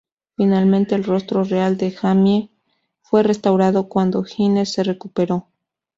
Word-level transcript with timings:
Finalmente, 0.35 0.95
el 0.95 1.03
rostro 1.03 1.43
real 1.43 1.77
de 1.77 1.91
Jamie 1.91 2.49
fue 3.03 3.21
restaurado 3.21 3.87
cuando 3.87 4.25
Hines 4.35 4.73
se 4.73 4.81
recuperó. 4.83 5.49